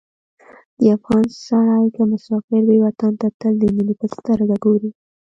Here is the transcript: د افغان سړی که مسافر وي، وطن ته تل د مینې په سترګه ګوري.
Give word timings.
د 0.79 0.81
افغان 0.97 1.25
سړی 1.47 1.85
که 1.95 2.01
مسافر 2.11 2.61
وي، 2.65 2.77
وطن 2.85 3.13
ته 3.21 3.27
تل 3.39 3.53
د 3.59 3.63
مینې 3.75 3.93
په 4.01 4.07
سترګه 4.15 4.55
ګوري. 4.65 4.91